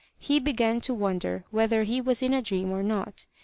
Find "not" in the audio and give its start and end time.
2.81-3.27